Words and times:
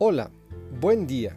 Hola, 0.00 0.30
buen 0.80 1.08
día. 1.08 1.36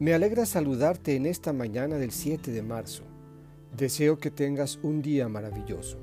Me 0.00 0.12
alegra 0.12 0.46
saludarte 0.46 1.14
en 1.14 1.26
esta 1.26 1.52
mañana 1.52 1.94
del 1.94 2.10
7 2.10 2.50
de 2.50 2.60
marzo. 2.60 3.04
Deseo 3.76 4.18
que 4.18 4.32
tengas 4.32 4.80
un 4.82 5.00
día 5.00 5.28
maravilloso. 5.28 5.96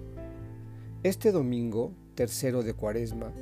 Este 1.03 1.33
domingo, 1.33 1.92
tercero 2.15 2.63
de 2.63 2.76
Cuaresma, 2.76 3.33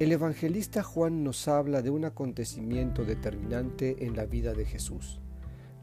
el 0.00 0.10
evangelista 0.10 0.82
Juan 0.82 1.22
nos 1.22 1.46
habla 1.46 1.80
de 1.80 1.90
un 1.90 2.04
acontecimiento 2.04 3.04
determinante 3.04 4.04
en 4.04 4.16
la 4.16 4.26
vida 4.26 4.54
de 4.54 4.64
Jesús, 4.64 5.20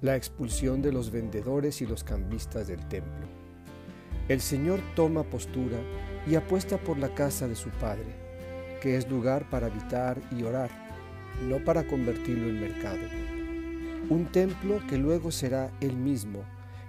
la 0.01 0.17
expulsión 0.17 0.81
de 0.81 0.91
los 0.91 1.11
vendedores 1.11 1.81
y 1.81 1.85
los 1.85 2.03
cambistas 2.03 2.67
del 2.67 2.85
templo. 2.89 3.25
El 4.27 4.41
Señor 4.41 4.81
toma 4.97 5.23
postura 5.23 5.77
y 6.27 6.35
apuesta 6.35 6.77
por 6.77 6.97
la 6.97 7.15
casa 7.15 7.47
de 7.47 7.55
su 7.55 7.69
Padre, 7.69 8.17
que 8.81 8.97
es 8.97 9.09
lugar 9.09 9.49
para 9.49 9.67
habitar 9.67 10.21
y 10.37 10.43
orar, 10.43 10.84
no 11.43 11.63
para 11.63 11.85
convertirlo 11.85 12.49
en 12.49 12.61
mercado. 12.61 12.99
Un 14.09 14.25
templo 14.25 14.79
que 14.87 14.97
luego 14.97 15.31
será 15.31 15.71
el 15.81 15.95
mismo 15.95 16.43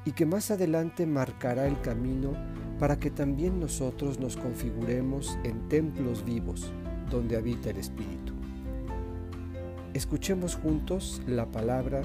y 0.05 0.13
que 0.13 0.27
más 0.27 0.51
adelante 0.51 1.07
marcará 1.07 1.67
el 1.67 1.81
camino 1.81 2.35
para 2.79 2.99
que 2.99 3.11
también 3.11 3.59
nosotros 3.59 4.21
nos 4.21 4.37
configuremos 4.37 5.39
en 5.45 5.69
templos 5.69 6.25
vivos 6.25 6.73
donde 7.11 7.37
habita 7.37 7.71
el 7.71 7.79
Espíritu. 7.79 8.35
Escuchemos 9.95 10.57
juntos 10.57 11.23
la 11.27 11.47
palabra 11.47 12.03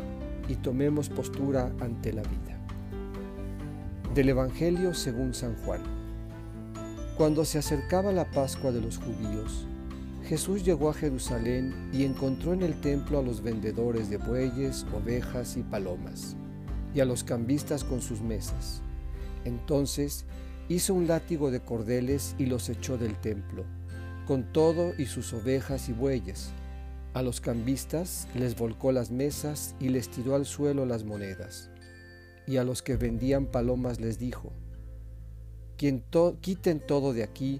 y 0.48 0.55
tomemos 0.55 1.10
postura 1.10 1.71
ante 1.82 2.13
la 2.13 2.21
vida. 2.21 2.58
Del 4.16 4.30
Evangelio 4.30 4.94
según 4.94 5.34
San 5.34 5.55
Juan. 5.63 5.82
Cuando 7.18 7.44
se 7.46 7.60
acercaba 7.60 8.12
la 8.12 8.32
Pascua 8.32 8.71
de 8.71 8.82
los 8.82 8.98
judíos, 8.98 9.68
Jesús 10.32 10.63
llegó 10.63 10.90
a 10.90 10.93
Jerusalén 10.93 11.90
y 11.91 12.05
encontró 12.05 12.54
en 12.54 12.62
el 12.62 12.79
templo 12.79 13.20
a 13.20 13.21
los 13.21 13.43
vendedores 13.43 14.10
de 14.10 14.15
bueyes, 14.15 14.85
ovejas 14.96 15.57
y 15.57 15.62
palomas, 15.62 16.37
y 16.96 17.01
a 17.01 17.05
los 17.05 17.26
cambistas 17.26 17.84
con 17.84 18.01
sus 18.01 18.21
mesas. 18.21 18.82
Entonces 19.43 20.24
hizo 20.70 20.93
un 20.93 21.05
látigo 21.05 21.52
de 21.52 21.59
cordeles 21.59 22.34
y 22.37 22.46
los 22.46 22.70
echó 22.70 22.98
del 22.98 23.20
templo, 23.20 23.65
con 24.26 24.54
todo 24.54 24.93
y 24.98 25.07
sus 25.07 25.34
ovejas 25.34 25.90
y 25.90 25.91
bueyes. 25.91 26.52
A 27.13 27.24
los 27.24 27.41
cambistas 27.41 28.29
les 28.34 28.55
volcó 28.55 28.93
las 28.93 29.12
mesas 29.12 29.76
y 29.82 29.90
les 29.90 30.07
tiró 30.07 30.35
al 30.35 30.46
suelo 30.46 30.85
las 30.85 31.04
monedas. 31.04 31.71
Y 32.48 32.55
a 32.55 32.63
los 32.63 32.82
que 32.82 32.96
vendían 32.96 33.48
palomas 33.48 33.99
les 33.99 34.18
dijo, 34.18 34.54
quiten 35.76 36.79
todo 36.79 37.12
de 37.12 37.24
aquí 37.24 37.59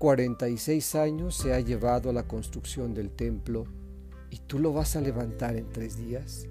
46 0.00 0.94
años 0.94 1.36
se 1.36 1.52
ha 1.52 1.60
llevado 1.60 2.10
la 2.14 2.26
construcción 2.26 2.94
del 2.94 3.10
templo 3.10 3.66
y 4.30 4.38
tú 4.38 4.58
lo 4.58 4.72
vas 4.72 4.96
a 4.96 5.02
levantar 5.02 5.56
en 5.56 5.68
tres 5.68 5.98
días. 5.98 6.46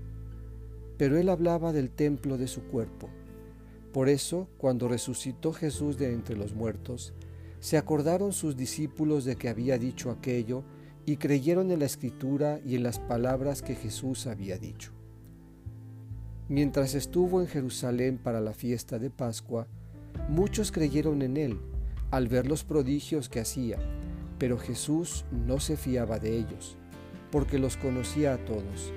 Pero 1.00 1.18
él 1.18 1.30
hablaba 1.30 1.74
del 1.74 1.90
templo 1.90 2.38
de 2.38 2.48
su 2.48 2.62
cuerpo. 2.66 3.10
Por 3.92 4.08
eso, 4.08 4.48
cuando 4.60 4.88
resucitó 4.88 5.52
Jesús 5.52 5.98
de 5.98 6.14
entre 6.14 6.38
los 6.38 6.54
muertos, 6.54 7.16
se 7.60 7.78
acordaron 7.80 8.34
sus 8.34 8.56
discípulos 8.56 9.26
de 9.26 9.36
que 9.36 9.50
había 9.50 9.80
dicho 9.80 10.12
aquello 10.12 10.64
y 11.08 11.18
creyeron 11.18 11.72
en 11.72 11.80
la 11.80 11.86
escritura 11.86 12.60
y 12.64 12.76
en 12.76 12.84
las 12.84 13.00
palabras 13.00 13.64
que 13.64 13.74
Jesús 13.74 14.28
había 14.28 14.60
dicho. 14.60 14.92
Mientras 16.50 16.94
estuvo 16.94 17.42
en 17.42 17.48
Jerusalén 17.48 18.20
para 18.20 18.42
la 18.42 18.54
fiesta 18.54 19.00
de 19.00 19.10
Pascua, 19.10 19.66
muchos 20.30 20.72
creyeron 20.72 21.24
en 21.24 21.36
él 21.36 21.60
al 22.12 22.28
ver 22.28 22.48
los 22.48 22.64
prodigios 22.64 23.30
que 23.30 23.40
hacía, 23.40 23.78
pero 24.38 24.58
Jesús 24.58 25.26
no 25.32 25.60
se 25.60 25.78
fiaba 25.78 26.20
de 26.20 26.38
ellos, 26.38 26.78
porque 27.32 27.60
los 27.60 27.78
conocía 27.78 28.34
a 28.34 28.38
todos, 28.38 28.92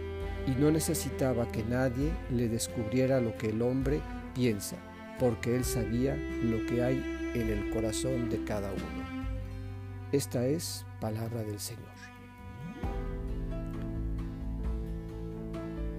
y 0.47 0.53
no 0.53 0.71
necesitaba 0.71 1.51
que 1.51 1.63
nadie 1.65 2.11
le 2.31 2.49
descubriera 2.49 3.21
lo 3.21 3.37
que 3.37 3.51
el 3.51 3.63
hombre 3.63 4.01
piensa, 4.35 4.77
porque 5.19 5.55
él 5.55 5.65
sabía 5.65 6.17
lo 6.17 6.65
que 6.67 6.83
hay 6.83 6.97
en 7.35 7.49
el 7.49 7.71
corazón 7.71 8.31
de 8.31 8.43
cada 8.45 8.71
uno. 8.73 9.13
Esta 10.13 10.47
es 10.47 10.85
palabra 11.01 11.43
del 11.43 11.59
Señor. 11.59 11.93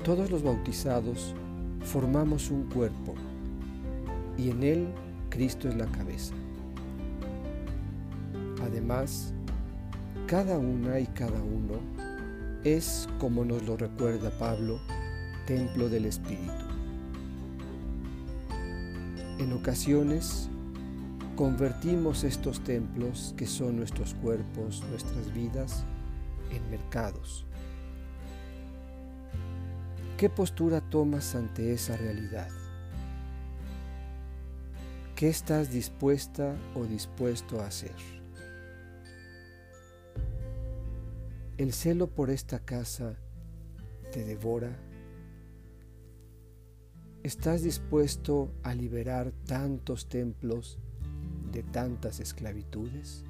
Todos 0.03 0.29
los 0.29 0.43
bautizados 0.43 1.33
formamos 1.81 2.51
un 2.51 2.69
cuerpo 2.69 3.15
y 4.37 4.49
en 4.49 4.63
él 4.63 4.87
Cristo 5.29 5.69
es 5.69 5.75
la 5.75 5.85
cabeza. 5.85 6.33
Además, 8.63 9.33
cada 10.25 10.57
una 10.57 10.99
y 10.99 11.07
cada 11.07 11.41
uno 11.41 11.75
es, 12.63 13.09
como 13.19 13.43
nos 13.43 13.63
lo 13.63 13.75
recuerda 13.75 14.31
Pablo, 14.39 14.79
templo 15.45 15.89
del 15.89 16.05
Espíritu. 16.05 16.65
En 19.37 19.51
ocasiones 19.51 20.49
convertimos 21.35 22.23
estos 22.23 22.63
templos, 22.63 23.33
que 23.35 23.47
son 23.47 23.75
nuestros 23.75 24.13
cuerpos, 24.15 24.81
nuestras 24.89 25.33
vidas, 25.33 25.83
en 26.49 26.69
mercados. 26.69 27.45
¿Qué 30.17 30.29
postura 30.29 30.79
tomas 30.79 31.35
ante 31.35 31.73
esa 31.73 31.97
realidad? 31.97 32.47
¿Qué 35.15 35.27
estás 35.27 35.69
dispuesta 35.69 36.55
o 36.75 36.85
dispuesto 36.85 37.59
a 37.61 37.67
hacer? 37.67 38.22
¿El 41.55 41.71
celo 41.71 42.07
por 42.07 42.31
esta 42.31 42.65
casa 42.65 43.15
te 44.11 44.23
devora? 44.23 44.75
¿Estás 47.21 47.61
dispuesto 47.61 48.51
a 48.63 48.73
liberar 48.73 49.31
tantos 49.45 50.09
templos 50.09 50.79
de 51.51 51.61
tantas 51.61 52.19
esclavitudes? 52.19 53.23